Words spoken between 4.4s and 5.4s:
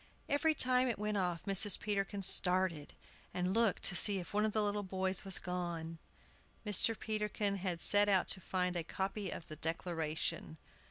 of the little boys was